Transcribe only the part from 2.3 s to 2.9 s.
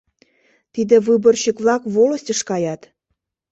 каят.